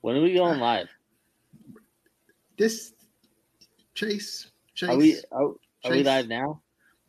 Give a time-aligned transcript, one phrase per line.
[0.00, 0.64] When are we going ah.
[0.64, 0.88] live?
[2.56, 2.92] This
[3.94, 4.50] Chase.
[4.74, 4.88] Chase.
[4.88, 6.06] Are we are, are we Chase.
[6.06, 6.62] live now?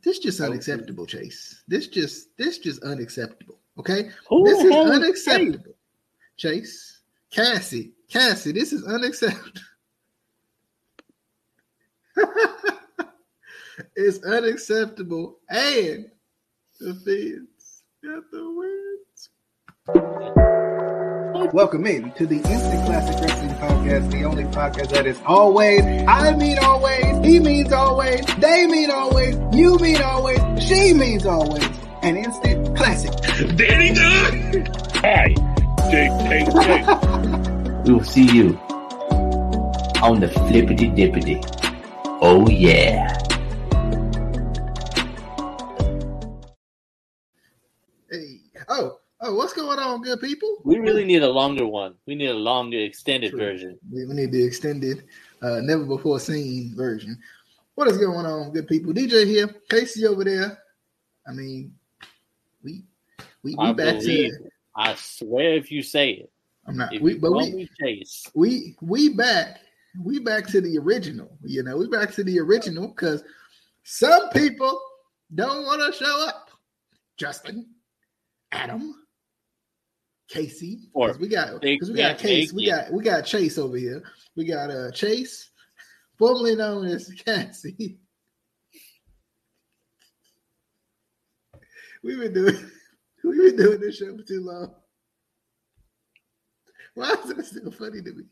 [0.03, 1.63] This just unacceptable, Chase.
[1.67, 3.59] This just this just unacceptable.
[3.77, 4.09] Okay,
[4.43, 5.75] this is unacceptable,
[6.37, 7.01] Chase.
[7.31, 9.61] Cassie, Cassie, this is unacceptable.
[13.95, 16.07] it's unacceptable, and
[16.79, 18.53] the fans got the
[19.87, 20.50] wins.
[21.53, 26.33] Welcome in to the Instant Classic Wrestling Podcast, the only podcast that is always, I
[26.37, 31.67] mean always, he means always, they mean always, you mean always, she means always,
[32.03, 33.11] an instant classic.
[33.57, 34.65] Danny Dunn.
[34.95, 35.35] Hi,
[35.91, 37.85] Jake, Jake, Jake.
[37.85, 38.57] We will see you
[40.01, 41.43] on the flippity dippity.
[42.21, 43.17] Oh yeah.
[50.01, 50.57] Good people?
[50.63, 51.95] We really need a longer one.
[52.05, 53.39] We need a longer, extended True.
[53.39, 53.79] version.
[53.91, 55.05] We, need the extended,
[55.41, 57.17] uh, never before seen version.
[57.75, 58.93] What is going on, good people?
[58.93, 60.57] DJ here, Casey over there.
[61.27, 61.73] I mean,
[62.63, 62.83] we
[63.43, 64.31] we, we I back to.
[64.75, 66.31] I swear, if you say it,
[66.67, 66.93] I'm not.
[66.93, 69.59] if We, but we Chase, we we back.
[70.01, 71.37] We back to the original.
[71.43, 73.23] You know, we back to the original because
[73.83, 74.79] some people
[75.33, 76.49] don't want to show up.
[77.17, 77.67] Justin,
[78.51, 79.00] Adam,
[80.31, 80.89] Casey.
[80.93, 82.53] Or we got because we got Case.
[82.53, 84.03] We got we got Chase over here.
[84.35, 85.51] We got uh Chase,
[86.17, 87.99] formerly known as Cassie.
[92.03, 92.71] We've been doing
[93.23, 94.73] we've been doing this show for too long.
[96.95, 98.23] Why is it still funny to me?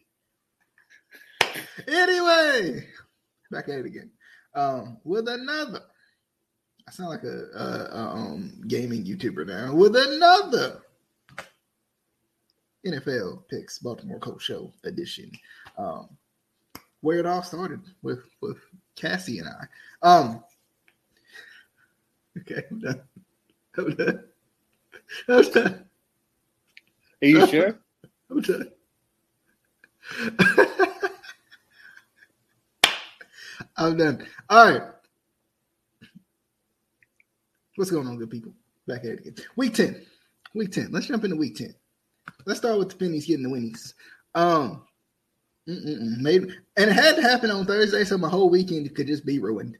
[1.87, 2.87] Anyway,
[3.51, 4.11] back at it again.
[4.55, 5.81] Um, with another.
[6.87, 9.75] I sound like a, a, a um gaming YouTuber now.
[9.75, 10.81] With another
[12.85, 15.31] NFL picks Baltimore Colts show edition.
[15.77, 16.09] Um,
[17.01, 18.57] where it all started with with
[18.95, 19.65] Cassie and I.
[20.01, 20.43] Um,
[22.39, 23.01] okay, I'm done.
[23.77, 24.23] I'm done.
[25.27, 25.85] I'm done.
[27.21, 27.79] are you sure?
[28.29, 28.71] I'm done.
[33.77, 34.25] I'm done.
[34.49, 34.81] All right.
[37.75, 38.51] What's going on, good people?
[38.87, 39.35] Back at it again.
[39.55, 40.05] Week 10.
[40.53, 40.91] Week 10.
[40.91, 41.73] Let's jump into week 10.
[42.45, 43.93] Let's start with the pennies getting the winnies.
[44.35, 44.83] Um,
[45.67, 49.39] maybe, and it had to happen on Thursday, so my whole weekend could just be
[49.39, 49.77] ruined.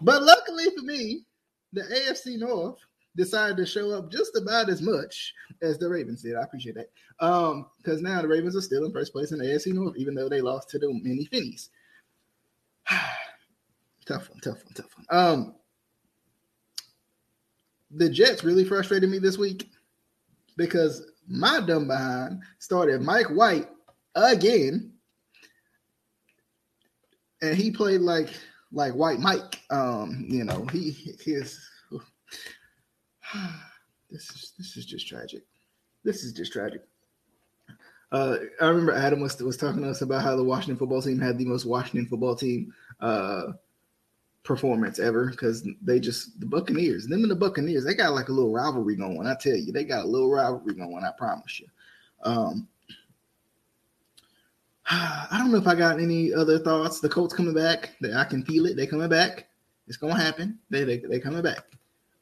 [0.00, 1.24] But luckily for me,
[1.72, 2.78] the AFC North
[3.16, 6.36] decided to show up just about as much as the Ravens did.
[6.36, 6.90] I appreciate that.
[7.20, 10.14] Um, because now the Ravens are still in first place in the AFC North, even
[10.14, 11.68] though they lost to the mini Finnies.
[14.06, 15.06] tough one, tough one, tough one.
[15.10, 15.54] Um,
[17.90, 19.70] the Jets really frustrated me this week
[20.56, 23.68] because my dumb behind started Mike White
[24.14, 24.92] again,
[27.42, 28.30] and he played like
[28.72, 29.60] like White Mike.
[29.70, 31.58] Um, you know, he his
[34.10, 35.44] this is this is just tragic.
[36.04, 36.82] This is just tragic.
[38.12, 41.18] Uh, I remember Adam was was talking to us about how the Washington football team
[41.18, 43.52] had the most Washington football team uh,
[44.44, 48.32] performance ever because they just the Buccaneers, them and the Buccaneers, they got like a
[48.32, 49.26] little rivalry going.
[49.26, 51.02] I tell you, they got a little rivalry going.
[51.02, 51.66] I promise you.
[52.22, 52.68] Um,
[54.90, 57.00] I don't know if I got any other thoughts.
[57.00, 57.96] The Colts coming back.
[58.00, 58.76] They, I can feel it.
[58.76, 59.48] They coming back.
[59.88, 60.58] It's gonna happen.
[60.70, 61.64] They they they coming back.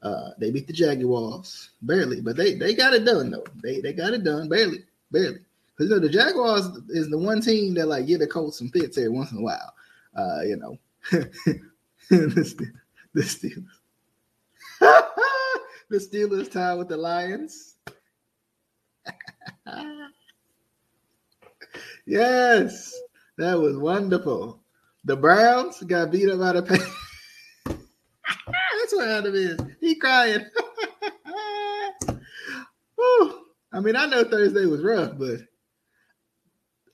[0.02, 3.44] Uh, they beat the Jaguars barely, but they they got it done though.
[3.62, 5.38] They they got it done barely, barely.
[5.76, 8.68] Because you know the Jaguars is the one team that like give the Colts some
[8.68, 9.74] fits every once in a while.
[10.16, 10.78] Uh, you know,
[12.34, 12.74] the, Ste-
[13.14, 13.64] the Steelers,
[15.88, 17.76] the Steelers tied with the Lions.
[22.06, 22.94] yes,
[23.38, 24.62] that was wonderful.
[25.04, 26.94] The Browns got beat up by the Panthers.
[27.64, 29.58] That's what Adam is.
[29.80, 30.44] He crying.
[33.72, 35.38] I mean, I know Thursday was rough, but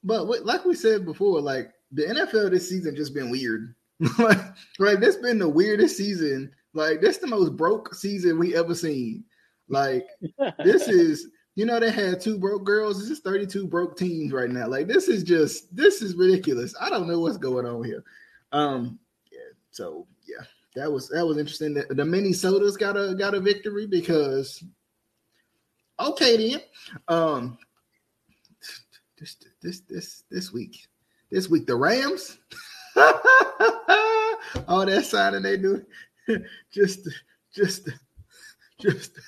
[0.05, 3.75] but like we said before, like the NFL this season just been weird.
[4.19, 4.39] Like,
[4.79, 6.51] like this been the weirdest season.
[6.75, 9.25] Like this the most broke season we ever seen.
[9.69, 10.07] Like
[10.65, 13.01] this is you know they had two broke girls.
[13.01, 14.69] This is 32 broke teams right now.
[14.69, 16.75] Like this is just this is ridiculous.
[16.81, 18.05] I don't know what's going on here.
[18.53, 18.99] Um
[19.33, 19.39] yeah,
[19.71, 20.45] so yeah,
[20.77, 21.75] that was that was interesting.
[21.75, 24.63] The, the Minnesota's got a got a victory because
[25.99, 26.61] okay then.
[27.09, 27.59] Um
[29.19, 30.87] this this this this week.
[31.31, 32.39] This week the Rams.
[34.69, 35.85] All that signing they do.
[36.73, 37.09] just
[37.55, 37.89] just
[38.81, 39.19] just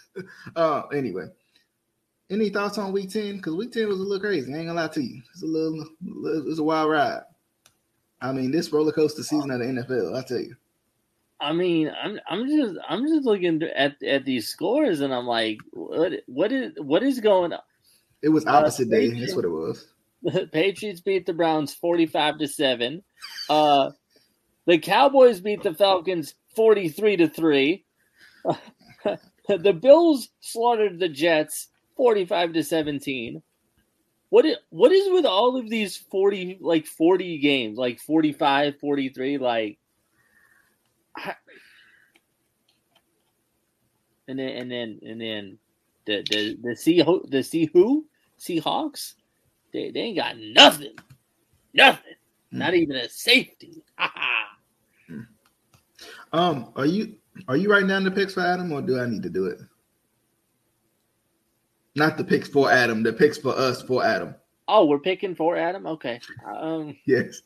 [0.56, 1.26] uh anyway.
[2.30, 3.36] any thoughts on week 10?
[3.36, 4.52] Because week 10 was a little crazy.
[4.52, 5.22] I ain't gonna lie to you.
[5.32, 5.84] It's a little,
[6.48, 7.22] it's a wild ride.
[8.20, 10.54] I mean, this roller coaster season of the NFL, I tell you.
[11.40, 15.58] I mean, I'm I'm just I'm just looking at at these scores and I'm like,
[15.72, 17.60] what what is what is going on?
[18.22, 19.08] It was Uh, opposite day.
[19.18, 19.86] That's what it was.
[20.22, 23.02] The Patriots beat the Browns 45 to 7.
[23.48, 23.90] Uh
[24.66, 27.84] the Cowboys beat the Falcons 43 to 3.
[29.48, 33.42] the Bills slaughtered the Jets 45 to 17.
[34.28, 39.38] What is, what is with all of these 40 like 40 games, like 45, 43
[39.38, 39.78] like
[41.16, 41.34] I-
[44.28, 45.58] and then and then and then
[46.06, 48.06] the the the sea the sea who
[48.38, 49.14] Seahawks
[49.72, 50.94] they, they ain't got nothing,
[51.74, 52.14] nothing,
[52.52, 52.58] Hmm.
[52.58, 53.82] not even a safety.
[53.96, 54.46] Ha ha.
[56.32, 57.16] Um, are you
[57.48, 59.58] are you writing down the picks for Adam, or do I need to do it?
[61.96, 64.34] Not the picks for Adam, the picks for us for Adam.
[64.68, 65.86] oh, we're picking for Adam.
[65.86, 67.42] Okay, um, Yes.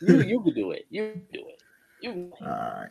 [0.00, 0.86] you you could do it.
[0.90, 1.62] You do it.
[2.00, 2.90] You All right.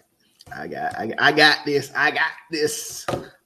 [0.55, 1.91] I got I got, I got this.
[1.95, 3.05] I got this.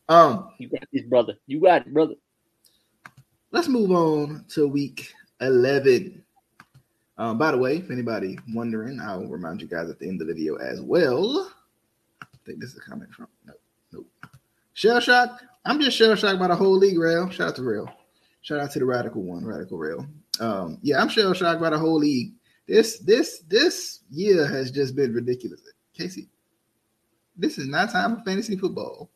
[0.09, 1.35] Um, you got this, brother.
[1.47, 2.15] You got it, brother.
[3.51, 6.23] Let's move on to week 11.
[7.17, 10.27] Um, by the way, if anybody wondering, I'll remind you guys at the end of
[10.27, 11.51] the video as well.
[12.21, 13.61] I think this is a comment from nope,
[13.91, 14.07] nope.
[14.73, 15.41] Shell shock.
[15.65, 17.29] I'm just shell shocked by the whole league, Rail.
[17.29, 17.91] Shout out to Rail.
[18.41, 20.05] Shout out to the radical one, radical Rail.
[20.39, 22.33] Um, yeah, I'm shell shocked by the whole league.
[22.67, 25.61] This this this year has just been ridiculous.
[25.93, 26.29] Casey,
[27.35, 29.09] this is not time for fantasy football.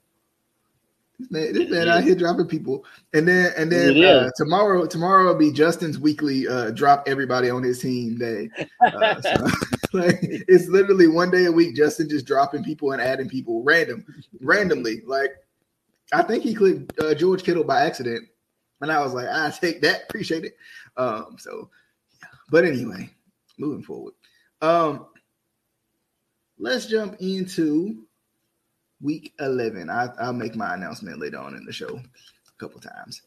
[1.22, 2.84] This man, this man out here dropping people,
[3.14, 7.62] and then and then uh, tomorrow tomorrow will be Justin's weekly uh, drop everybody on
[7.62, 8.50] his team day.
[8.82, 9.48] Uh, so,
[9.94, 11.76] like it's literally one day a week.
[11.76, 14.04] Justin just dropping people and adding people random,
[14.42, 15.02] randomly.
[15.06, 15.36] Like
[16.12, 18.28] I think he clicked uh, George Kittle by accident,
[18.82, 20.58] and I was like, I take that, appreciate it.
[20.98, 21.70] Um, so,
[22.22, 22.30] yeah.
[22.50, 23.10] but anyway,
[23.60, 24.14] moving forward.
[24.62, 25.06] Um,
[26.58, 28.08] let's jump into
[29.02, 29.90] week 11.
[29.90, 33.22] I, I'll make my announcement later on in the show a couple times.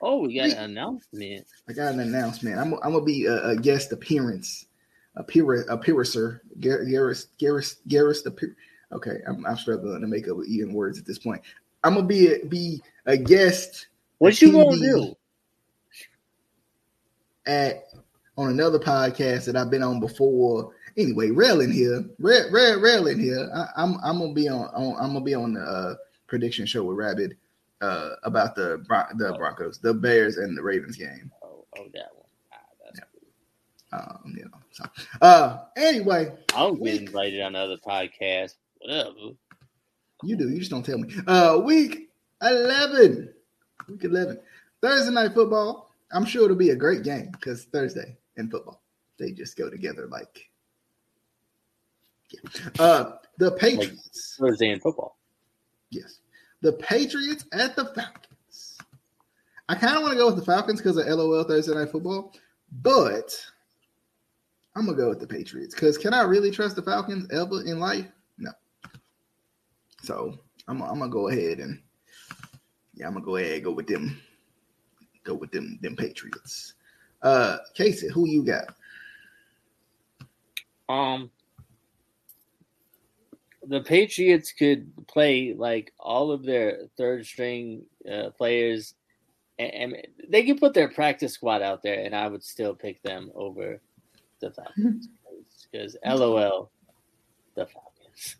[0.00, 1.46] oh, we got an announcement.
[1.68, 2.58] I got an announcement.
[2.58, 4.66] I'm, I'm gonna be a, a guest appearance,
[5.16, 6.40] appear appearancer.
[6.60, 8.24] Gar- Garris, Garris, Garris.
[8.26, 8.56] Appear-
[8.92, 11.42] okay, I'm, I'm struggling to make up even words at this point.
[11.84, 13.88] I'm gonna be a, be a guest
[14.18, 15.14] What you gonna do?
[17.46, 17.84] at
[18.38, 20.72] on another podcast that I've been on before.
[20.96, 23.48] Anyway, rail in here, rail, rail, rail in here.
[23.54, 25.94] I, I'm I'm gonna be on, on I'm gonna be on the uh,
[26.26, 27.32] prediction show with Rabbit
[27.80, 31.30] uh, about the Bron- the Broncos, the Bears, and the Ravens game.
[31.42, 32.26] Oh, oh, that one.
[32.52, 33.00] Ah, that's
[33.92, 34.84] Um, you know, so
[35.20, 38.54] uh, anyway, I'll get Week- invited on other podcasts.
[38.80, 39.10] Whatever.
[40.24, 40.48] you do.
[40.48, 41.14] You just don't tell me.
[41.26, 42.10] Uh, week
[42.42, 43.32] eleven,
[43.88, 44.38] week eleven,
[44.80, 45.90] Thursday night football.
[46.12, 48.82] I'm sure it'll be a great game because Thursday and football
[49.18, 50.48] they just go together like.
[52.32, 52.70] Yeah.
[52.78, 54.36] Uh, the Patriots.
[54.40, 55.18] Thursday in football.
[55.90, 56.18] Yes.
[56.62, 58.78] The Patriots at the Falcons.
[59.68, 62.34] I kind of want to go with the Falcons because of LOL Thursday Night Football,
[62.82, 63.34] but
[64.74, 67.62] I'm going to go with the Patriots because can I really trust the Falcons ever
[67.62, 68.06] in life?
[68.38, 68.50] No.
[70.02, 70.38] So
[70.68, 71.80] I'm, I'm going to go ahead and,
[72.94, 74.20] yeah, I'm going to go ahead and go with them.
[75.24, 76.74] Go with them, them Patriots.
[77.22, 78.74] Uh, Casey, who you got?
[80.88, 81.30] Um,
[83.66, 88.94] the Patriots could play like all of their third string uh, players,
[89.58, 89.96] and, and
[90.28, 93.80] they could put their practice squad out there, and I would still pick them over
[94.40, 95.08] the Falcons
[95.70, 96.70] because LOL,
[97.54, 98.36] the Falcons.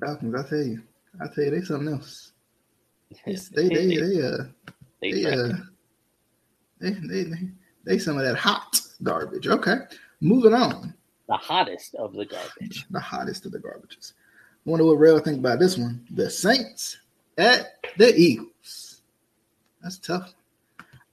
[0.00, 0.82] Falcons, I tell you.
[1.20, 2.32] I tell you, they something else.
[3.26, 4.44] It's- They, they, they, uh,
[5.02, 5.48] They they, uh,
[6.80, 7.48] they, they, they,
[7.84, 9.48] they some of that hot garbage.
[9.48, 9.76] Okay,
[10.22, 10.94] moving on.
[11.28, 12.86] The hottest of the garbage.
[12.90, 14.12] The hottest of the garbages.
[14.66, 16.04] I wonder what Rail think about this one.
[16.10, 16.98] The Saints
[17.38, 19.02] at the Eagles.
[19.82, 20.34] That's tough.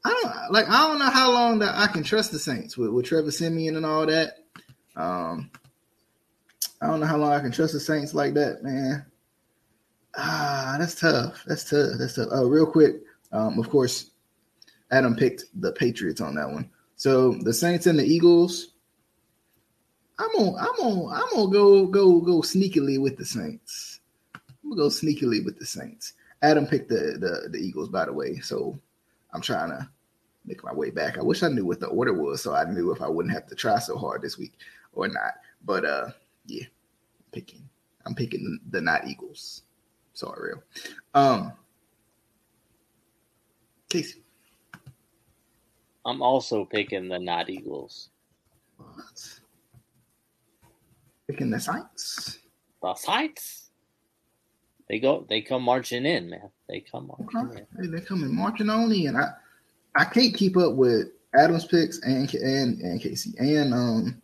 [0.06, 0.70] I don't like.
[0.70, 3.76] I don't know how long that I can trust the Saints with, with Trevor Siemian
[3.76, 4.38] and all that.
[4.96, 5.50] Um,
[6.82, 9.06] I don't know how long I can trust the Saints like that, man.
[10.16, 11.44] Ah, that's tough.
[11.46, 11.94] That's tough.
[11.98, 12.30] That's tough.
[12.32, 13.02] Oh, real quick.
[13.32, 14.12] Um, of course,
[14.92, 16.70] Adam picked the Patriots on that one.
[16.96, 18.69] So the Saints and the Eagles.
[20.20, 24.02] I'm gonna, I'm gonna, I'm gonna go, go, go sneakily with the Saints.
[24.36, 26.14] I'm gonna go sneakily with the Saints.
[26.42, 28.38] Adam picked the the, the Eagles, by the way.
[28.40, 28.78] So
[29.34, 29.90] I'm trying to
[30.46, 31.18] make my way back.
[31.18, 33.48] I wish I knew what the order was, so I knew if I wouldn't have
[33.48, 34.54] to try so hard this week
[34.94, 35.36] or not.
[35.66, 36.10] But uh,
[36.46, 36.66] yeah,
[37.32, 37.68] picking.
[38.06, 39.64] I'm picking the not Eagles.
[40.14, 40.64] Sorry, real.
[41.14, 41.54] Um,
[43.88, 44.24] Casey.
[46.06, 48.10] I'm also picking the not Eagles.
[48.78, 49.39] What?
[51.30, 52.40] Picking the Saints.
[52.82, 53.70] The Saints.
[54.88, 55.28] They go.
[55.30, 56.50] They come marching in, man.
[56.68, 57.66] They come marching Okay.
[57.78, 57.84] in.
[57.84, 59.16] Hey, they're coming marching on in.
[59.16, 59.30] I
[59.96, 64.20] I can't keep up with Adams picks and and and Casey and um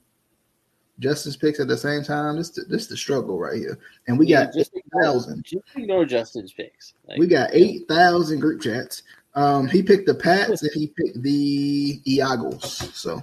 [0.97, 2.37] Justin's picks at the same time.
[2.37, 3.77] This this the struggle right here.
[4.07, 5.43] And we Yeah, got just eight thousand.
[5.45, 6.93] just ignore Justin's picks.
[7.07, 9.03] Like, We got eight thousand group chats.
[9.35, 12.89] Um, he picked the Pats and he picked the Eagles.
[12.97, 13.21] So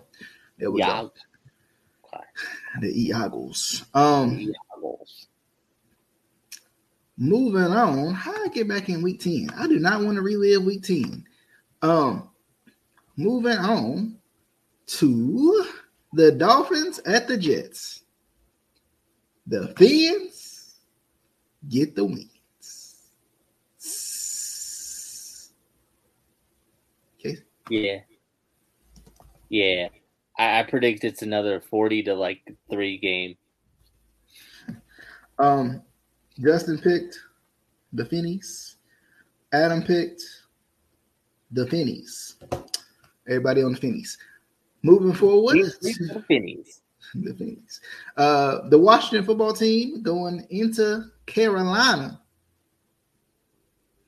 [0.59, 1.11] there we go.
[2.81, 3.85] The Eagles.
[3.95, 5.29] Um, Eagles.
[7.19, 8.15] moving on.
[8.15, 9.51] How I get back in week 10?
[9.57, 11.25] I do not want to relive week 10.
[11.83, 12.31] Um,
[13.17, 14.17] moving on
[14.87, 15.67] to
[16.13, 18.03] the Dolphins at the Jets.
[19.47, 20.77] The Fins
[21.69, 22.31] get the wins.
[27.21, 27.39] Okay.
[27.71, 28.01] Yeah,
[29.49, 29.89] yeah.
[30.39, 33.37] I, I predict it's another forty to like three game.
[35.39, 35.83] Um,
[36.41, 37.19] Justin picked
[37.93, 38.77] the Finnies.
[39.53, 40.23] Adam picked
[41.51, 42.35] the Finnies.
[43.29, 44.17] Everybody on the Finnies.
[44.83, 46.81] Moving forward, Three- three for the Finnies.
[47.15, 47.81] the Finnies.
[48.17, 52.21] Uh, the Washington football team going into Carolina,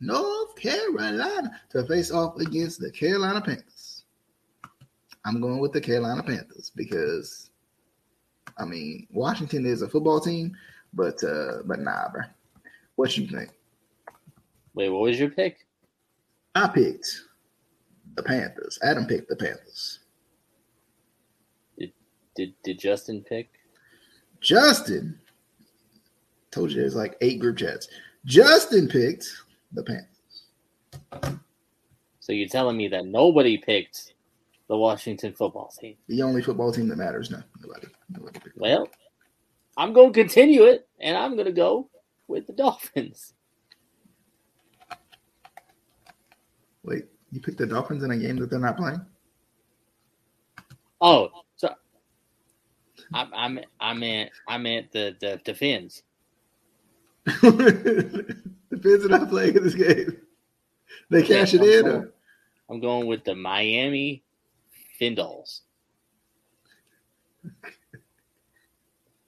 [0.01, 3.74] North Carolina, to face off against the Carolina Panthers.
[5.25, 7.51] I'm going with the Carolina Panthers because,
[8.59, 10.55] I mean, Washington is a football team,
[10.93, 12.23] but uh, but nah, bro.
[12.97, 13.51] What you think?
[14.75, 15.67] Wait, what was your pick?
[16.55, 17.09] I picked
[18.15, 18.79] the Panthers.
[18.83, 20.01] Adam picked the Panthers.
[22.37, 23.49] Did did Justin pick?
[24.41, 25.19] Justin
[26.51, 27.89] told you there's like eight group chats.
[28.25, 29.27] Justin picked
[29.73, 31.39] the Panthers.
[32.21, 34.15] So you're telling me that nobody picked
[34.69, 35.97] the Washington football team?
[36.09, 37.31] The only football team that matters.
[37.31, 37.45] now.
[37.61, 37.89] nobody.
[38.11, 38.41] nobody.
[38.57, 38.89] Well,
[39.77, 41.89] I'm going to continue it, and I'm going to go
[42.29, 43.35] with the Dolphins.
[46.83, 49.01] Wait, you picked the Dolphins in a game that they're not playing?
[51.01, 51.75] Oh, so
[53.13, 56.03] I, I meant I meant I meant the the, the Fins.
[57.25, 58.37] the
[58.83, 60.19] Fins are not playing in this game.
[61.11, 61.87] They cash it in.
[61.87, 62.13] Or?
[62.71, 64.24] I'm going with the Miami
[64.99, 65.63] Findles.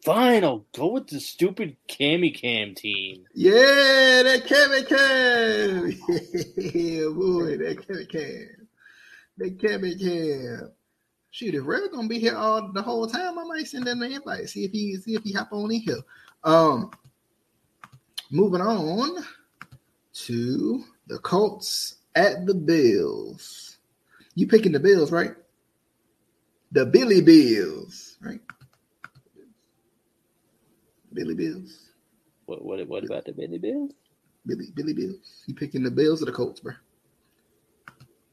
[0.06, 3.24] Fine, I'll go with the stupid Cammy Cam team.
[3.34, 5.90] Yeah, that Kevin Cam.
[6.56, 8.68] Yeah, boy, that Kevin Cam.
[9.38, 10.70] That Kevin Cam.
[11.32, 14.12] Shoot, if Red gonna be here all the whole time, I might send him an
[14.12, 14.48] invite.
[14.48, 15.98] See if he see if he hop on in here.
[16.44, 16.92] Um,
[18.30, 19.24] moving on
[20.12, 23.78] to the Colts at the Bills.
[24.36, 25.34] You picking the Bills, right?
[26.72, 28.40] The Billy Bills, right?
[31.12, 31.90] Billy Bills.
[32.46, 33.92] What what what about the Billy Bills?
[34.46, 35.44] Billy Billy Bills.
[35.46, 36.74] You picking the Bills or the Colts, bro?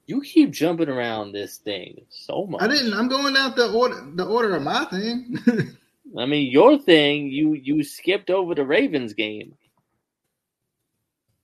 [0.05, 2.61] You keep jumping around this thing so much.
[2.61, 2.93] I didn't.
[2.93, 5.37] I'm going out the order the order of my thing.
[6.17, 9.55] I mean, your thing, you you skipped over the Ravens game.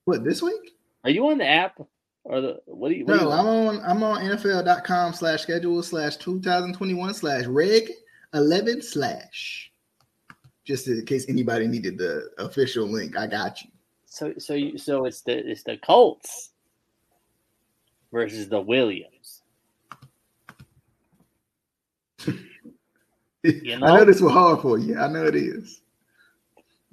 [0.06, 0.76] what this week?
[1.04, 1.80] Are you on the app
[2.30, 3.06] or the what do you?
[3.06, 7.90] What No, you I'm on I'm on NFL.com slash schedule slash 2021 slash reg
[8.34, 9.72] 11 slash.
[10.64, 13.72] Just in case anybody needed the official link, I got you.
[14.06, 16.52] so so you, so it's the it's the Colts
[18.14, 19.42] versus the Williams.
[23.42, 23.96] You I know?
[23.96, 25.00] know this was hard for you.
[25.00, 25.80] I know it is.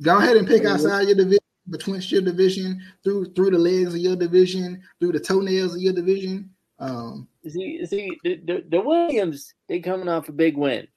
[0.00, 4.00] Go ahead and pick outside your division, betwixt your division, through through the legs of
[4.00, 6.50] your division, through the toenails of your division.
[6.78, 10.88] Um, See, see, the, the, the Williams, they coming off a big win,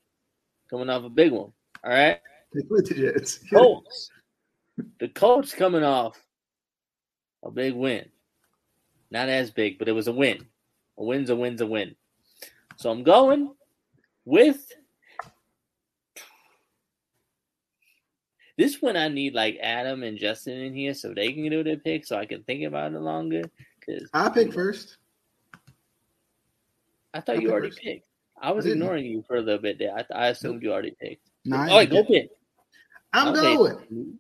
[0.70, 1.54] coming off a big one.
[1.84, 2.20] All right,
[2.54, 2.64] the.
[3.54, 4.10] Colts,
[5.00, 6.20] the Colts coming off
[7.44, 8.10] a big win,
[9.12, 10.46] not as big, but it was a win.
[10.98, 11.96] A win's a win's a win.
[12.76, 13.54] So I'm going
[14.26, 14.72] with
[18.60, 18.98] this one.
[18.98, 22.18] I need like Adam and Justin in here so they can do their pick, so
[22.18, 23.42] I can think about it longer.
[23.80, 24.98] Because I pick first.
[27.14, 27.82] I thought I'll you already first.
[27.82, 28.08] picked.
[28.42, 29.96] I was I ignoring you for a little bit there.
[29.96, 31.26] I, I assumed you already picked.
[31.46, 32.30] Nah, I right, ain't go pick.
[32.30, 32.32] pick.
[33.14, 33.56] I'm Okay.
[33.56, 34.20] going.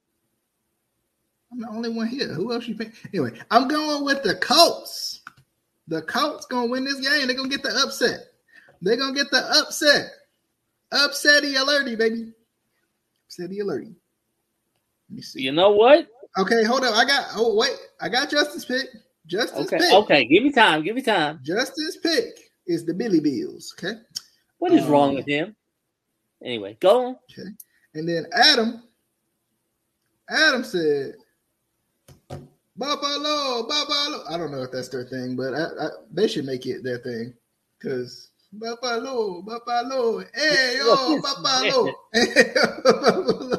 [1.51, 2.29] I'm the only one here.
[2.29, 2.93] Who else you pick?
[3.13, 5.21] Anyway, I'm going with the Colts.
[5.89, 7.27] The Colts gonna win this game.
[7.27, 8.19] They're gonna get the upset.
[8.81, 10.11] They're gonna get the upset.
[10.93, 12.31] Upsetty alerty, baby.
[13.29, 13.95] Upsetty alerty.
[15.09, 15.41] Let me see.
[15.41, 16.07] You know what?
[16.37, 16.95] Okay, hold up.
[16.95, 17.27] I got.
[17.35, 18.87] Oh wait, I got Justice pick.
[19.25, 19.93] Justin's Okay, pick.
[19.93, 20.25] okay.
[20.25, 20.83] Give me time.
[20.83, 21.39] Give me time.
[21.43, 23.73] Justice pick is the Billy Bills.
[23.77, 23.99] Okay.
[24.59, 25.55] What is wrong Um, with him?
[26.43, 27.15] Anyway, go on.
[27.31, 27.49] Okay.
[27.95, 28.83] And then Adam,
[30.29, 31.15] Adam said,
[32.77, 34.23] Buffalo, Buffalo.
[34.29, 36.99] I don't know if that's their thing, but I, I, they should make it their
[36.99, 37.33] thing
[37.77, 41.93] because Buffalo, Buffalo, hey yo, Buffalo,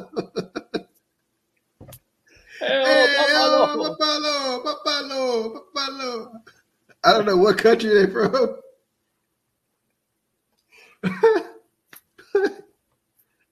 [2.67, 6.41] hey yo, Buffalo, hey yo, Buffalo, Buffalo, Buffalo.
[7.03, 8.57] I don't know what country they from.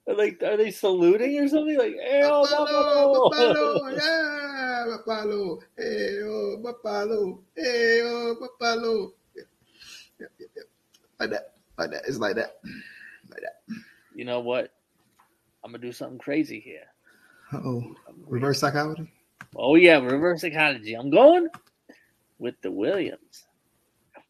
[0.06, 1.78] Like, are they saluting or something?
[1.78, 9.12] Like, "Hey, oh, Buffalo." Buffalo, yeah, Buffalo, hey, oh, Buffalo, hey, oh.
[9.36, 9.42] Yeah,
[10.18, 10.62] yeah, yeah, yeah.
[11.20, 12.02] Like that, like that.
[12.08, 12.58] It's like that,
[13.30, 13.62] like that.
[14.14, 14.72] You know what?
[15.62, 16.86] I'm gonna do something crazy here.
[17.52, 17.94] Oh,
[18.26, 19.10] reverse psychology.
[19.56, 20.94] Oh yeah, reverse psychology.
[20.94, 21.48] I'm going
[22.38, 23.46] with the Williams,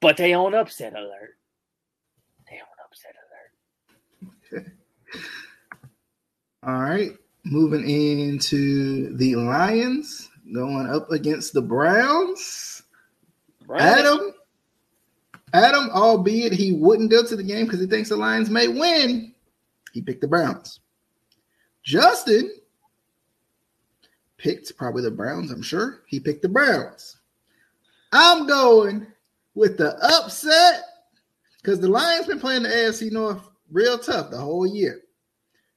[0.00, 1.36] but they own upset alert.
[2.48, 3.14] They own upset
[4.52, 4.66] alert.
[6.62, 7.12] All right,
[7.44, 12.82] moving into the Lions going up against the Browns.
[13.66, 13.82] Right?
[13.82, 14.34] Adam,
[15.52, 19.34] Adam, albeit he wouldn't go to the game because he thinks the Lions may win,
[19.92, 20.80] he picked the Browns.
[21.82, 22.50] Justin
[24.40, 26.00] picked probably the Browns, I'm sure.
[26.06, 27.18] He picked the Browns.
[28.12, 29.06] I'm going
[29.54, 30.82] with the upset
[31.62, 35.02] because the Lions been playing the AFC North real tough the whole year,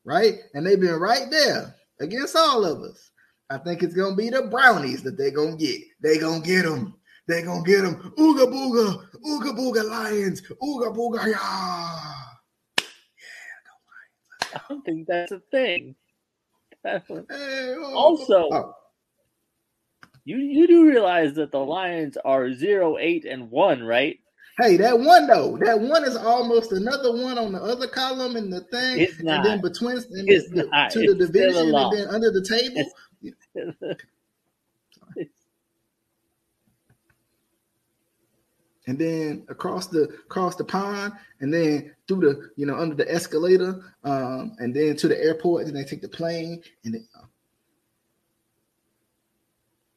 [0.06, 0.36] right?
[0.54, 3.12] And they've been right there against all of us.
[3.50, 5.82] I think it's gonna be the brownies that they're gonna get.
[6.02, 6.96] They gonna get them.
[7.28, 8.14] They gonna get them.
[8.18, 11.38] Ooga booga, ooga booga lions, ooga booga ya.
[14.56, 15.96] I don't think that's a thing.
[16.72, 18.74] That one- Hey, oh, Oh, oh, also- oh,
[20.26, 24.20] You you do realize that the Lions are zero, eight, and one, right?
[24.60, 28.50] hey, that one though, that one is almost another one on the other column in
[28.52, 29.44] the thing, It's and not.
[29.44, 32.92] then between and the- to It's the division, and then under the table.
[38.88, 43.12] And then across the across the pond, and then through the you know under the
[43.12, 45.66] escalator, um, and then to the airport.
[45.66, 47.26] And then they take the plane, and then, uh,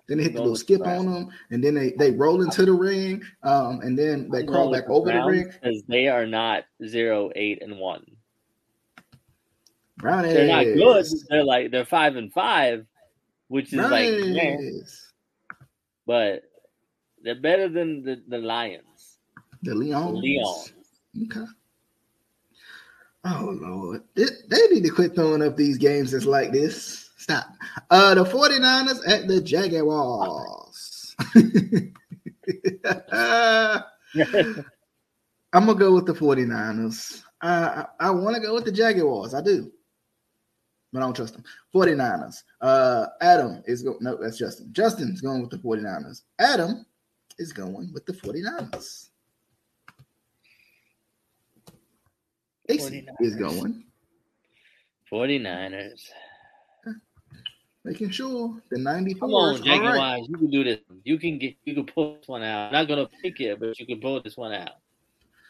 [0.07, 2.72] then they hit the little skip on them, and then they they roll into the
[2.72, 5.51] ring, um, and then they crawl back over the ring.
[5.53, 8.05] because they are not zero, eight, and one.
[9.99, 11.07] Brownies, They're not good.
[11.29, 12.87] They're like they're five and five,
[13.49, 14.59] which is like, meh,
[16.07, 16.42] but
[17.27, 19.19] they're better than the, the Lions.
[19.62, 20.23] the Leons.
[20.23, 20.73] Leons.
[21.25, 21.45] Okay.
[23.25, 24.05] Oh Lord.
[24.15, 27.11] They, they need to quit throwing up these games that's like this.
[27.17, 27.49] Stop.
[27.91, 31.17] Uh the 49ers at the Jaguars.
[35.53, 37.23] I'm gonna go with the 49ers.
[37.43, 39.35] I I, I want to go with the Jaguars.
[39.35, 39.73] I do.
[40.93, 41.43] But I don't trust them.
[41.75, 42.45] 49ers.
[42.61, 44.69] Uh Adam is going no, that's Justin.
[44.71, 46.23] Justin's going with the 49ers.
[46.39, 46.87] Adam
[47.38, 49.11] is going with the 49ers.
[52.68, 53.14] AC 49ers.
[53.20, 53.85] is going,
[55.12, 56.01] 49ers.
[57.85, 59.20] making sure the 94.
[59.20, 59.99] Come on, All Jaguars.
[59.99, 60.22] right.
[60.29, 60.79] You can do this.
[61.05, 62.66] You can get you can pull this one out.
[62.66, 64.72] I'm not gonna pick it, but you can pull this one out.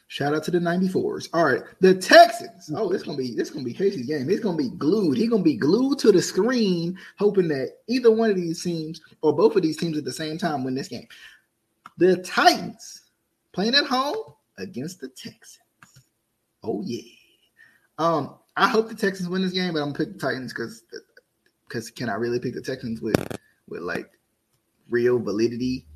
[0.08, 1.28] Shout out to the 94s.
[1.32, 1.62] All right.
[1.80, 2.70] The Texans.
[2.74, 4.30] Oh, it's gonna be this gonna be Casey's game.
[4.30, 5.16] It's gonna be glued.
[5.16, 9.34] He's gonna be glued to the screen, hoping that either one of these teams or
[9.34, 11.08] both of these teams at the same time win this game.
[11.98, 13.02] The Titans
[13.52, 14.16] playing at home
[14.58, 15.58] against the Texans.
[16.62, 17.02] Oh yeah.
[17.98, 20.82] Um, I hope the Texans win this game, but I'm gonna pick the Titans because
[21.68, 23.16] because can I really pick the Texans with
[23.68, 24.10] with like
[24.88, 25.86] real validity?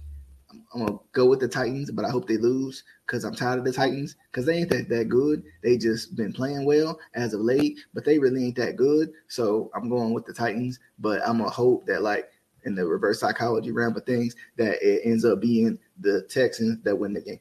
[0.51, 3.59] I'm, I'm gonna go with the Titans, but I hope they lose because I'm tired
[3.59, 5.43] of the Titans because they ain't that, that good.
[5.63, 9.11] They just been playing well as of late, but they really ain't that good.
[9.29, 12.31] So I'm going with the Titans, but I'm gonna hope that like
[12.65, 16.97] in the reverse psychology realm of things that it ends up being the Texans that
[16.99, 17.41] win the game.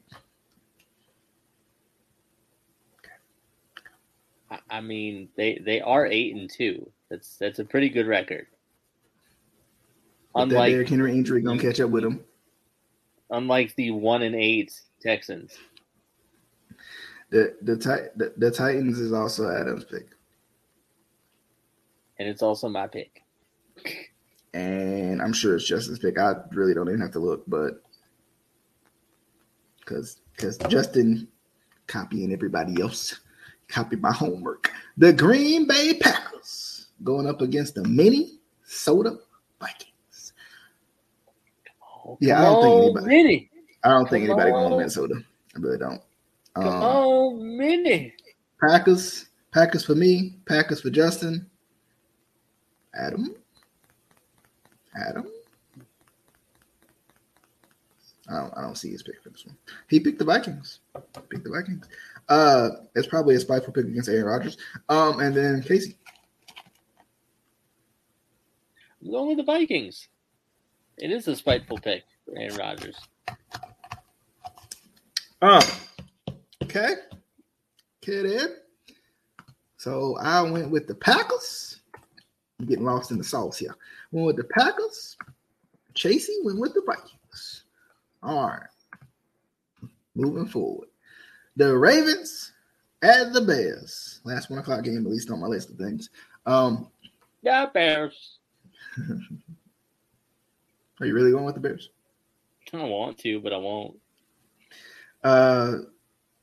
[4.50, 6.90] I, I mean, they they are eight and two.
[7.08, 8.46] That's that's a pretty good record.
[10.34, 12.24] But that Unlike Derrick Henry injury gonna catch up with them.
[13.30, 15.52] unlike the one and eight Texans.
[17.30, 17.76] The the,
[18.16, 20.08] the the Titans is also Adams' pick,
[22.18, 23.22] And it's also my pick.
[24.52, 26.18] and I'm sure it's Justin's pick.
[26.18, 27.82] I really don't even have to look, but
[29.90, 31.28] because because Justin
[31.86, 33.20] copying everybody else,
[33.68, 34.70] copied my homework.
[34.96, 39.18] The Green Bay Packers going up against the Minnesota
[39.60, 40.32] Vikings.
[42.20, 43.06] Yeah, I don't think anybody.
[43.06, 43.50] Mini.
[43.82, 44.76] I don't think Come anybody going to.
[44.76, 45.14] Minnesota.
[45.56, 46.02] I really don't.
[46.56, 48.14] Um, on, Mini.
[48.60, 51.46] Packers, Packers for me, Packers for Justin.
[52.94, 53.34] Adam,
[54.96, 55.26] Adam.
[58.30, 59.56] I don't, I don't see his pick for this one.
[59.88, 60.80] He picked the Vikings.
[61.28, 61.86] Picked the Vikings.
[62.28, 64.56] Uh, it's probably a spiteful pick against Aaron Rodgers.
[64.88, 65.96] Um, and then Casey.
[69.04, 70.08] Going with the Vikings.
[70.98, 72.96] It is a spiteful pick for Aaron Rodgers.
[75.42, 75.62] Um,
[76.62, 76.94] okay.
[78.02, 78.56] Okay, then.
[79.78, 81.80] So I went with the Packers.
[82.58, 83.74] I'm getting lost in the sauce here.
[84.12, 85.16] Went with the Packers.
[85.94, 87.19] Chasey went with the Vikings.
[88.22, 89.88] All right.
[90.14, 90.88] Moving forward.
[91.56, 92.52] The Ravens
[93.02, 94.20] at the Bears.
[94.24, 96.10] Last one o'clock game, at least on my list of things.
[96.46, 96.88] Um,
[97.42, 98.38] Yeah, Bears.
[101.00, 101.90] are you really going with the Bears?
[102.72, 103.98] I don't want to, but I won't.
[105.24, 105.78] Uh,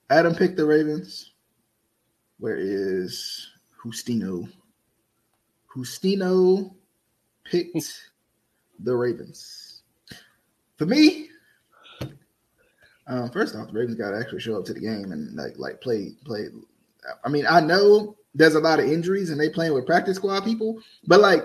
[0.09, 1.31] Adam picked the Ravens.
[2.39, 3.49] Where is
[3.83, 4.47] Justino?
[5.75, 6.73] Justino
[7.43, 8.09] picked
[8.79, 9.81] the Ravens.
[10.77, 11.29] For me,
[13.07, 15.57] um, first off, the Ravens got to actually show up to the game and like
[15.57, 16.47] like play play.
[17.23, 20.43] I mean, I know there's a lot of injuries and they playing with practice squad
[20.43, 21.43] people, but like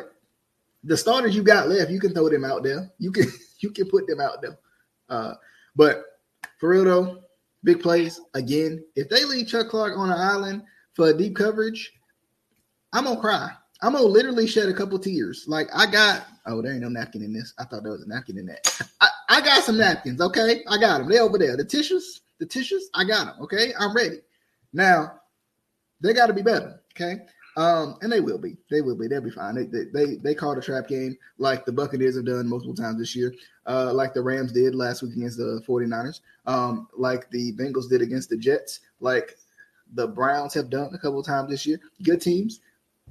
[0.85, 2.91] the starters you got left, you can throw them out there.
[2.99, 3.27] You can
[3.61, 4.59] you can put them out there.
[5.09, 5.35] Uh,
[5.77, 6.05] but
[6.59, 7.23] for real though,
[7.63, 8.85] big plays again.
[8.97, 10.63] If they leave Chuck Clark on an island
[10.95, 11.93] for a deep coverage,
[12.93, 13.51] I'm gonna cry.
[13.83, 15.45] I'm gonna literally shed a couple tears.
[15.47, 17.55] Like I got, oh, there ain't no napkin in this.
[17.59, 18.83] I thought there was a napkin in that.
[19.01, 20.21] I, I got some napkins.
[20.21, 21.09] Okay, I got them.
[21.09, 21.57] They over there.
[21.57, 23.43] The tissues, the tissues, I got them.
[23.45, 24.19] Okay, I'm ready.
[24.75, 25.21] Now
[26.03, 26.83] they got to be better.
[26.95, 27.23] Okay.
[27.57, 28.59] Um, and they will be.
[28.71, 29.09] They will be.
[29.09, 29.55] They'll be fine.
[29.55, 32.99] They they they, they called a trap game like the Buccaneers have done multiple times
[32.99, 33.35] this year,
[33.67, 38.03] uh, like the Rams did last week against the 49ers, um, like the Bengals did
[38.03, 39.37] against the Jets, like
[39.95, 41.81] the Browns have done a couple times this year.
[42.03, 42.61] Good teams.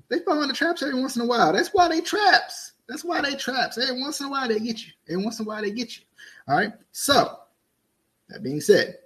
[0.10, 1.52] They fall into traps every once in a while.
[1.54, 2.74] That's why they traps.
[2.92, 3.78] That's why they traps.
[3.78, 4.92] Every once in a while they get you.
[5.10, 6.04] Every once in a while they get you.
[6.50, 6.74] All right.
[6.92, 7.40] So
[8.28, 8.98] that being said,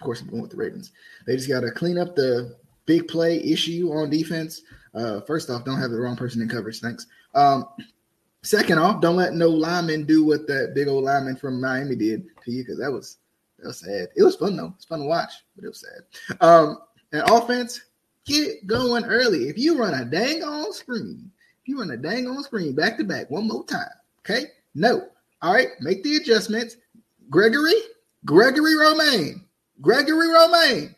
[0.00, 0.90] of course I'm going with the Ravens.
[1.26, 4.62] They just got to clean up the big play issue on defense.
[4.94, 6.80] Uh, first off, don't have the wrong person in coverage.
[6.80, 7.06] Thanks.
[7.34, 7.66] Um,
[8.42, 12.24] second off, don't let no lineman do what that big old lineman from Miami did
[12.42, 13.18] to you because that was
[13.58, 14.08] that was sad.
[14.16, 14.72] It was fun though.
[14.76, 16.38] It's fun to watch, but it was sad.
[16.40, 16.78] Um,
[17.12, 17.82] and offense,
[18.24, 19.50] get going early.
[19.50, 21.30] If you run a dang on screen,
[21.70, 23.88] you run a dang on screen back to back one more time,
[24.20, 24.46] okay?
[24.74, 25.08] No.
[25.42, 26.76] All right, make the adjustments.
[27.30, 27.72] Gregory,
[28.24, 29.46] Gregory Romaine,
[29.80, 30.94] Gregory Romaine.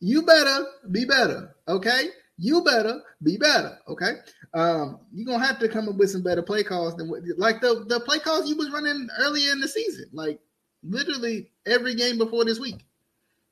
[0.00, 2.10] You better be better, okay?
[2.36, 4.12] You better be better, okay?
[4.54, 7.60] Um, you're gonna have to come up with some better play calls than what, like
[7.60, 10.38] the the play calls you was running earlier in the season, like
[10.84, 12.84] literally every game before this week.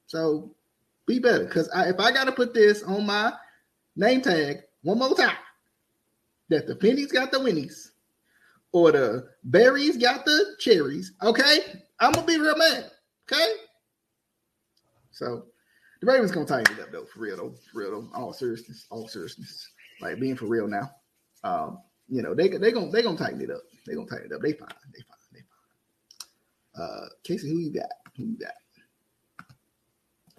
[0.06, 0.54] So
[1.06, 3.32] be better, because I, if I got to put this on my
[3.96, 5.36] name tag one more time,
[6.48, 7.92] that the pennies got the winnies,
[8.72, 11.58] or the berries got the cherries, okay?
[12.00, 12.90] I'm gonna be real mad,
[13.30, 13.54] okay?
[15.10, 15.46] So
[16.00, 18.08] the Ravens gonna tighten it up though, for real though, for real though.
[18.14, 19.68] All seriousness, all seriousness,
[20.00, 20.90] like being for real now.
[21.42, 21.78] Um,
[22.08, 23.62] you know they they gonna they gonna tighten it up.
[23.86, 24.42] They gonna tighten it up.
[24.42, 24.68] They fine.
[24.92, 25.16] They fine.
[25.32, 26.84] They fine.
[26.84, 27.90] Uh, Casey, who you got?
[28.16, 28.52] Who you got?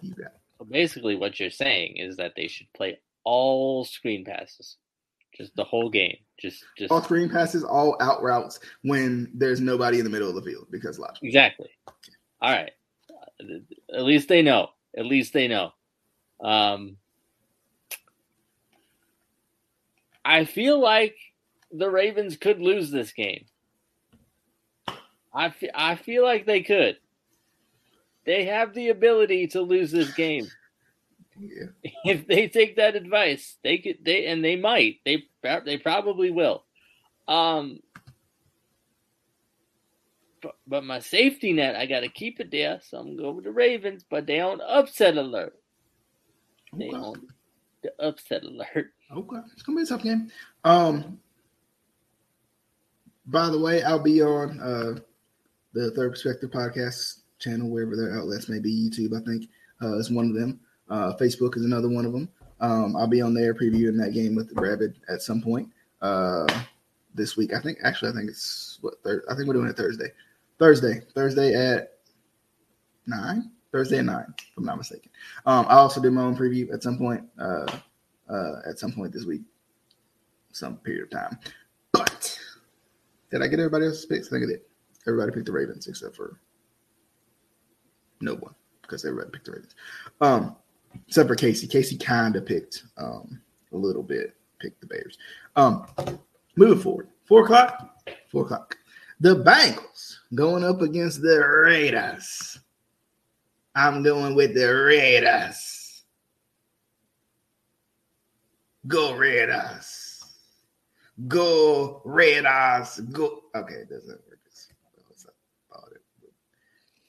[0.00, 0.32] Who you got?
[0.70, 4.76] Basically, what you're saying is that they should play all screen passes,
[5.38, 6.16] just the whole game.
[6.38, 10.34] Just, just All screen passes, all out routes when there's nobody in the middle of
[10.34, 11.22] the field because logic.
[11.22, 11.70] exactly.
[12.40, 12.72] All right.
[13.92, 14.68] At least they know.
[14.96, 15.72] At least they know.
[16.40, 16.96] Um,
[20.24, 21.16] I feel like
[21.72, 23.44] the Ravens could lose this game.
[25.32, 26.96] I fe- I feel like they could.
[28.24, 30.46] They have the ability to lose this game.
[31.40, 31.90] Yeah.
[32.04, 34.96] if they take that advice, they could they and they might.
[35.04, 36.64] They they probably will.
[37.26, 37.80] Um
[40.40, 42.80] but, but my safety net, I got to keep it there.
[42.82, 45.54] So I'm going with the Ravens, but they on upset alert.
[46.76, 46.96] They Okay.
[46.96, 47.26] on
[47.82, 48.92] the upset alert.
[49.10, 50.30] Okay, it's gonna be a tough game.
[50.64, 51.18] Um,
[53.26, 55.00] by the way, I'll be on uh
[55.72, 58.70] the Third Perspective podcast channel, wherever their outlets may be.
[58.90, 59.48] YouTube, I think,
[59.82, 60.60] uh, is one of them.
[60.90, 62.28] Uh, Facebook is another one of them.
[62.60, 65.68] Um, I'll be on there previewing that game with the Rabbit at some point
[66.00, 66.46] uh
[67.14, 67.52] this week.
[67.52, 70.08] I think actually, I think it's what thir- I think we're doing it Thursday.
[70.58, 71.94] Thursday, Thursday at
[73.06, 73.50] nine.
[73.70, 75.10] Thursday at nine, if I'm not mistaken.
[75.44, 77.22] Um, I also did my own preview at some point.
[77.38, 77.66] Uh,
[78.30, 79.42] uh, at some point this week,
[80.52, 81.38] some period of time.
[81.92, 82.38] But
[83.30, 84.28] Did I get everybody else's picks?
[84.28, 84.60] I think I did.
[85.06, 86.38] Everybody picked the Ravens except for
[88.20, 89.74] no one because everybody picked the Ravens.
[90.20, 90.56] Um,
[91.06, 91.66] except for Casey.
[91.66, 93.40] Casey kind of picked um
[93.72, 95.18] a little bit, picked the Bears.
[95.56, 95.86] Um,
[96.56, 97.96] moving forward, four o'clock.
[98.28, 98.76] Four o'clock.
[99.20, 102.58] The Bengals going up against the Raiders.
[103.74, 106.04] I'm going with the Raiders.
[108.86, 110.24] Go Raiders.
[111.26, 113.00] Go Raiders.
[113.12, 113.42] Go.
[113.54, 114.38] Okay, it doesn't work.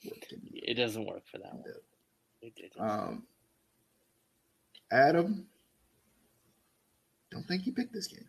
[0.02, 2.88] It would work It doesn't work for that one.
[2.90, 3.22] Um,
[4.90, 5.46] Adam,
[7.30, 8.28] don't think he picked this game.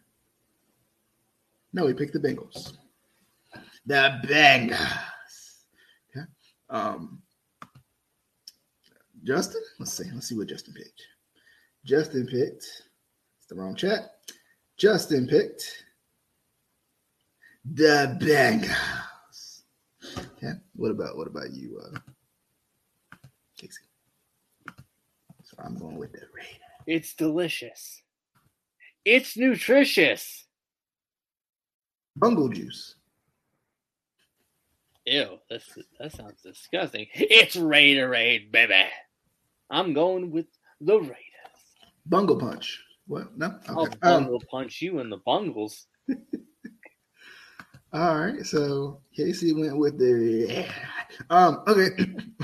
[1.73, 2.73] No, he picked the Bengals.
[3.85, 5.63] The Bengals.
[6.09, 6.25] Okay.
[6.69, 7.21] Um,
[9.23, 10.09] Justin, let's see.
[10.13, 11.01] Let's see what Justin picked.
[11.85, 12.63] Justin picked.
[13.37, 14.11] It's the wrong chat.
[14.77, 15.85] Justin picked
[17.65, 19.61] the Bengals.
[20.37, 20.53] Okay.
[20.75, 21.99] What about what about you, uh,
[23.57, 23.81] Casey?
[25.63, 26.59] I'm going with the Raiders.
[26.87, 28.01] it's delicious.
[29.05, 30.45] It's nutritious.
[32.15, 32.95] Bungle juice.
[35.05, 37.07] Ew, that's, that sounds disgusting.
[37.13, 38.87] It's Raiderade, baby.
[39.69, 40.45] I'm going with
[40.79, 41.15] the Raiders.
[42.05, 42.79] Bungle punch.
[43.07, 43.37] What?
[43.37, 43.57] No.
[43.67, 43.97] I'll Okay.
[44.03, 45.87] Um, bungle punch you in the bungles.
[47.93, 48.45] all right.
[48.45, 50.65] So Casey went with the.
[51.29, 51.63] Um.
[51.67, 51.89] Okay.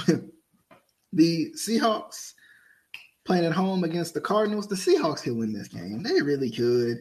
[1.13, 2.33] the Seahawks
[3.27, 4.67] playing at home against the Cardinals.
[4.67, 6.01] The Seahawks could win this game.
[6.01, 6.97] They really could.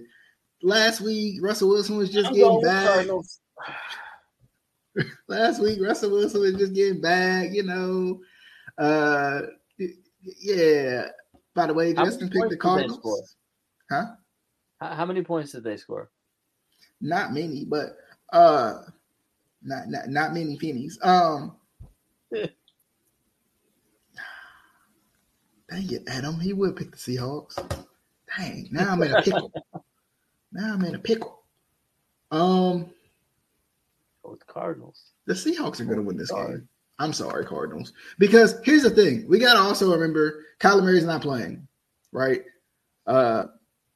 [0.62, 3.07] Last week, Russell Wilson was just I'm getting back.
[5.29, 8.21] Last week Russell Wilson was just getting back, you know.
[8.79, 9.43] Uh
[10.41, 11.07] yeah.
[11.55, 13.03] By the way, Justin many picked the points did they?
[13.03, 13.37] Cardinals.
[13.91, 14.05] Huh?
[14.81, 16.11] How, how many points did they score?
[17.01, 17.97] Not many, but
[18.33, 18.83] uh
[19.62, 20.99] not not, not many pennies.
[21.03, 21.57] Um
[25.71, 26.39] Dang it, Adam.
[26.41, 27.57] He would pick the Seahawks.
[28.37, 29.53] Dang, now I'm in a pickle.
[30.53, 31.43] now I'm in a pickle.
[32.31, 32.91] Um
[34.25, 35.13] with Cardinals.
[35.27, 36.59] The Seahawks are going to win this Sorry.
[36.59, 36.69] game.
[36.99, 37.93] I'm sorry, Cardinals.
[38.19, 41.69] Because here's the thing: we got to also remember Kyler Murray's not playing,
[42.11, 42.43] right?
[43.07, 43.45] Uh,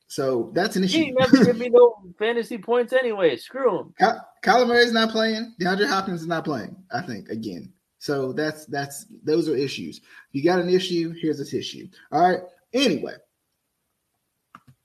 [0.07, 0.99] so that's an issue.
[1.05, 3.37] He never give me no fantasy points anyway.
[3.37, 3.95] Screw him.
[3.99, 5.55] Ky- Kyler Murray's not playing.
[5.61, 6.77] DeAndre Hopkins is not playing.
[6.93, 7.73] I think again.
[8.01, 10.01] So that's that's those are issues.
[10.33, 11.13] You got an issue.
[11.21, 11.87] Here's a tissue.
[12.11, 12.41] All right.
[12.73, 13.13] Anyway,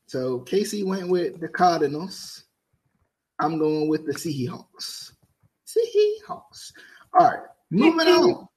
[0.05, 2.43] so Casey went with the Cardinals.
[3.39, 5.13] I'm going with the Seahawks.
[5.65, 6.73] Seahawks.
[7.17, 7.39] All right.
[7.71, 8.47] Moving on.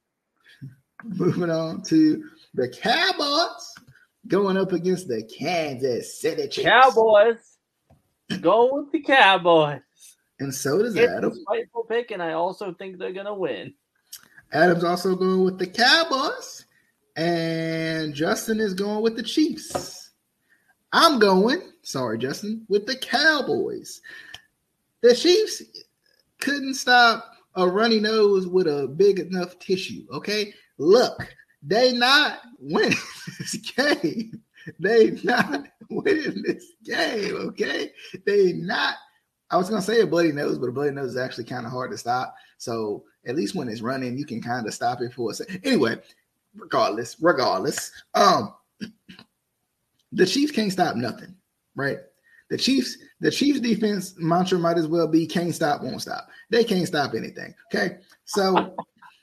[1.05, 2.21] Moving on to
[2.53, 3.73] the Cowboys
[4.27, 6.67] going up against the Kansas City Chiefs.
[6.67, 7.57] Cowboys.
[8.41, 9.79] Go with the Cowboys.
[10.41, 11.31] And so does It's Adam.
[11.31, 13.73] a spiteful pick, and I also think they're gonna win.
[14.51, 16.65] Adam's also going with the Cowboys,
[17.15, 20.11] and Justin is going with the Chiefs.
[20.91, 24.01] I'm going, sorry, Justin, with the Cowboys.
[25.01, 25.61] The Chiefs
[26.39, 30.05] couldn't stop a runny nose with a big enough tissue.
[30.11, 31.27] Okay, look,
[31.61, 32.97] they not winning
[33.39, 34.41] this game.
[34.79, 37.35] They not winning this game.
[37.35, 37.91] Okay,
[38.25, 38.95] they not.
[39.51, 41.71] I was gonna say a bloody nose, but a bloody nose is actually kind of
[41.71, 42.35] hard to stop.
[42.57, 45.61] So at least when it's running, you can kind of stop it for a second.
[45.63, 45.97] Anyway,
[46.55, 48.53] regardless, regardless, um,
[50.11, 51.35] the Chiefs can't stop nothing,
[51.75, 51.99] right?
[52.49, 56.29] The Chiefs, the Chiefs defense mantra might as well be can't stop, won't stop.
[56.49, 57.53] They can't stop anything.
[57.67, 57.97] Okay.
[58.25, 58.75] So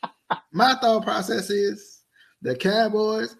[0.52, 2.02] my thought process is
[2.42, 3.36] the Cowboys,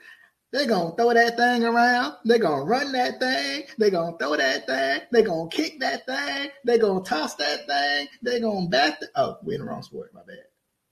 [0.53, 4.67] they're gonna throw that thing around, they're gonna run that thing, they're gonna throw that
[4.67, 9.09] thing, they're gonna kick that thing, they're gonna toss that thing, they're gonna bat the
[9.17, 10.37] oh, we're in the wrong sport, my bad.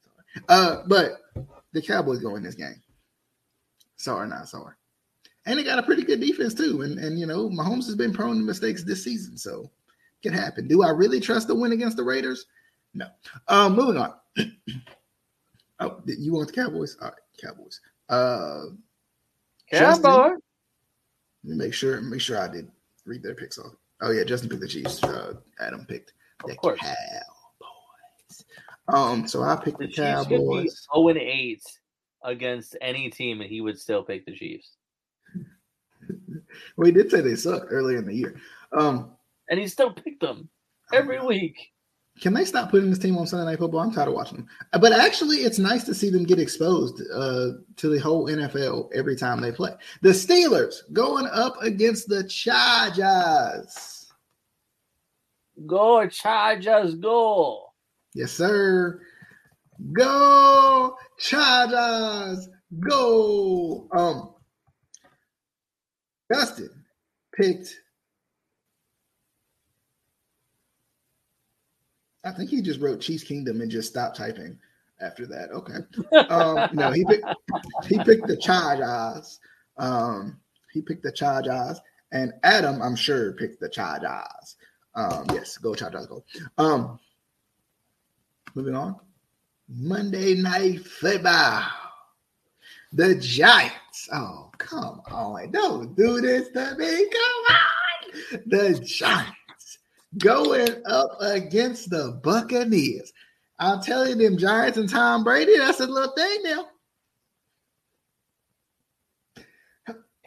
[0.02, 0.44] Sorry.
[0.48, 1.22] Uh, but
[1.72, 2.80] the Cowboys go in this game.
[3.96, 4.74] Sorry, not sorry.
[5.46, 6.82] And they got a pretty good defense too.
[6.82, 10.32] And and you know, Mahomes has been prone to mistakes this season, so it can
[10.32, 10.68] happen.
[10.68, 12.46] Do I really trust the win against the Raiders?
[12.94, 13.06] No.
[13.48, 14.14] Um, moving on.
[15.80, 16.96] oh, you want the Cowboys?
[17.00, 17.80] All right, Cowboys.
[18.08, 18.66] Uh,
[19.78, 20.04] Justin?
[20.04, 20.38] Cowboys.
[21.44, 22.70] let me make sure make sure I did
[23.04, 23.72] read their picks off.
[24.00, 25.02] Oh yeah, Justin picked the Chiefs.
[25.02, 26.12] Uh, Adam picked
[26.44, 26.80] the Of course.
[26.80, 28.44] Cowboys.
[28.88, 30.86] Um, so I picked The the, Chiefs Cowboys.
[30.94, 31.62] 0 and 8
[32.24, 34.76] against any team, and he would still pick the Chiefs.
[36.76, 38.36] We did say they sucked earlier in the year.
[38.72, 39.10] Um,
[39.48, 40.48] And he still picked them
[40.92, 41.72] every week.
[42.20, 43.80] Can they stop putting this team on Sunday Night Football?
[43.80, 44.48] I'm tired of watching them.
[44.80, 49.16] But actually, it's nice to see them get exposed uh, to the whole NFL every
[49.16, 49.72] time they play.
[50.02, 54.12] The Steelers going up against the Chargers.
[55.66, 57.66] Go Chargers, go.
[58.14, 59.00] Yes, sir.
[59.92, 62.48] Go Chargers,
[62.78, 63.88] go.
[63.92, 64.34] Um,
[66.32, 66.70] Dustin
[67.34, 67.80] picked.
[72.24, 74.58] I think he just wrote Chiefs Kingdom and just stopped typing
[75.00, 75.50] after that.
[75.50, 76.26] Okay.
[76.28, 77.26] Um, no, he picked
[77.86, 79.40] he picked the Chargers.
[79.76, 80.40] Um,
[80.72, 81.80] he picked the Chargers,
[82.12, 84.56] and Adam, I'm sure, picked the Chargers.
[84.94, 86.24] Um, yes, go Chargers, go.
[86.58, 86.98] Um,
[88.54, 88.96] moving on.
[89.68, 91.64] Monday Night Football.
[92.92, 94.08] The Giants.
[94.12, 95.50] Oh, come on.
[95.50, 97.06] Don't do this to me.
[97.10, 98.42] Come on.
[98.46, 99.32] The Giants
[100.18, 103.12] going up against the Buccaneers.
[103.58, 106.66] I'm telling you, them Giants and Tom Brady, that's a little thing now.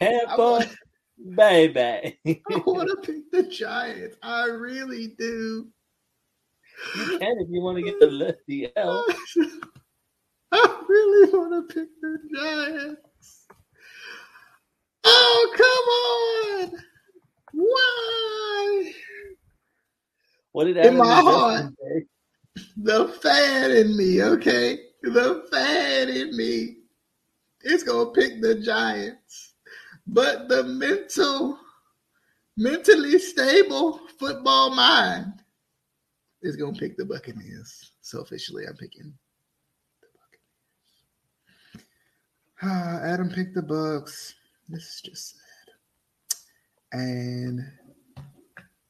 [0.00, 0.70] Pepper,
[1.36, 2.18] baby.
[2.50, 4.16] I want to pick the Giants.
[4.22, 5.68] I really do.
[6.96, 9.04] You can if you want to get the lefty L.
[10.52, 13.46] I really want to pick the Giants.
[15.04, 16.82] Oh, come on.
[17.52, 18.92] Why?
[20.58, 21.72] What did In my heart.
[22.78, 24.80] The fan in me, okay?
[25.02, 26.78] The fan in me
[27.62, 29.54] is going to pick the Giants.
[30.08, 31.60] But the mental,
[32.56, 35.34] mentally stable football mind
[36.42, 37.92] is going to pick the Buccaneers.
[38.00, 39.14] So officially, I'm picking
[40.00, 40.08] the
[41.70, 41.86] Buccaneers.
[42.62, 44.34] Ah, Adam picked the Bucks.
[44.68, 47.00] This is just sad.
[47.00, 47.60] And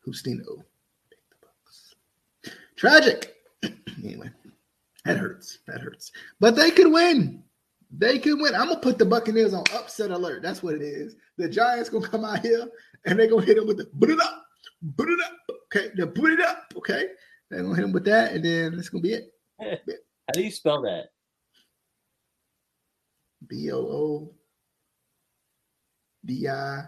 [0.06, 0.67] Justino picked the Bucks.
[2.78, 3.34] Tragic.
[4.04, 4.30] anyway,
[5.04, 5.58] that hurts.
[5.66, 6.12] That hurts.
[6.38, 7.42] But they could win.
[7.90, 8.54] They could win.
[8.54, 10.42] I'm gonna put the Buccaneers on upset alert.
[10.42, 11.16] That's what it is.
[11.38, 12.68] The Giants gonna come out here
[13.04, 14.44] and they're gonna hit them with the put it up,
[14.96, 15.32] put it up.
[15.66, 16.72] Okay, they put it up.
[16.76, 17.06] Okay,
[17.50, 19.32] they're gonna hit them with that, and then that's gonna be it.
[19.60, 21.06] How do you spell that?
[23.48, 24.34] B O O
[26.24, 26.84] B I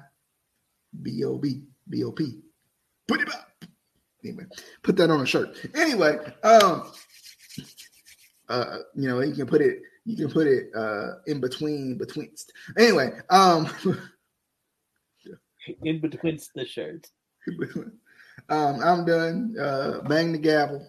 [1.02, 2.42] B O B B O P.
[3.08, 3.49] Put it up.
[4.24, 4.44] Anyway,
[4.82, 5.56] put that on a shirt.
[5.74, 6.90] Anyway, um,
[8.48, 12.30] uh, you know, you can put it, you can put it uh in between between.
[12.78, 13.68] Anyway, um,
[15.82, 17.12] In between the shirts.
[18.48, 19.54] um, I'm done.
[19.58, 20.86] Uh, bang the gavel.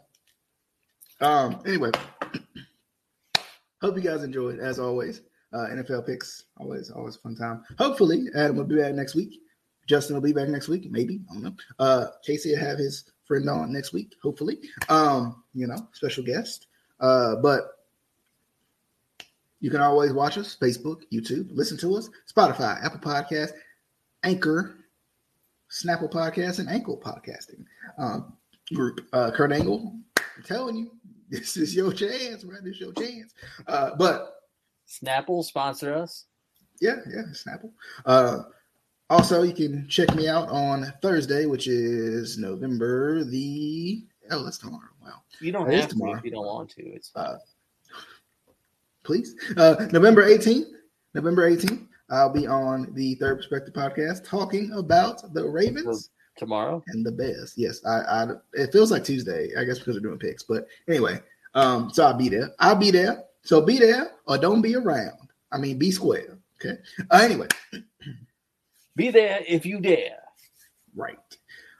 [1.19, 1.91] Um, anyway,
[3.81, 5.21] hope you guys enjoyed as always.
[5.53, 7.63] Uh, NFL picks always always a fun time.
[7.77, 9.39] Hopefully, Adam will be back next week.
[9.87, 10.89] Justin will be back next week.
[10.89, 11.55] Maybe I don't know.
[11.77, 14.15] Uh, Casey will have his on next week.
[14.21, 16.67] Hopefully, um, you know, special guest.
[16.99, 17.63] Uh, but
[19.59, 23.51] you can always watch us Facebook, YouTube, listen to us, Spotify, Apple Podcast,
[24.23, 24.75] Anchor,
[25.71, 27.63] Snapple Podcast, and Ankle Podcasting
[27.97, 28.33] um,
[28.73, 29.07] group.
[29.13, 30.91] Uh, Kurt Angle, I'm telling you,
[31.29, 32.63] this is your chance, right?
[32.63, 33.33] This is your chance.
[33.67, 34.33] Uh, but
[34.87, 36.25] Snapple sponsor us.
[36.81, 37.71] yeah, yeah, Snapple.
[38.05, 38.43] Uh,
[39.11, 44.87] also, you can check me out on Thursday, which is November the oh, that's tomorrow.
[45.03, 46.17] Wow, You don't is have to tomorrow.
[46.17, 46.83] if you don't want to.
[46.83, 47.37] It's uh,
[49.03, 49.35] please.
[49.57, 50.67] Uh, November 18th,
[51.13, 56.81] November 18th, I'll be on the Third Perspective podcast talking about the Ravens tomorrow.
[56.87, 57.53] and the Bears.
[57.57, 60.43] Yes, I, I it feels like Tuesday, I guess because we're doing picks.
[60.43, 61.19] But anyway,
[61.53, 62.51] um, so I'll be there.
[62.59, 63.23] I'll be there.
[63.43, 65.17] So be there or don't be around.
[65.51, 66.37] I mean, be square.
[66.63, 66.77] Okay.
[67.09, 67.47] Uh, anyway,
[68.95, 70.17] Be there if you dare.
[70.95, 71.17] right.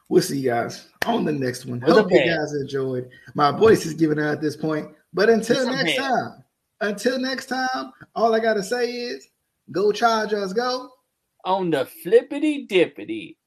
[0.09, 1.79] We'll see you guys on the next one.
[1.79, 3.09] With Hope you guys enjoyed.
[3.33, 4.89] My voice is giving out at this point.
[5.13, 6.43] But until With next time,
[6.81, 9.29] until next time, all I gotta say is
[9.71, 10.89] go charge us, go.
[11.45, 13.37] On the flippity dippity.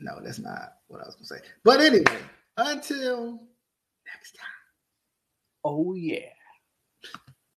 [0.00, 1.46] No, that's not what I was gonna say.
[1.62, 2.18] But anyway,
[2.56, 3.42] until
[4.06, 4.46] next time.
[5.64, 6.30] Oh yeah.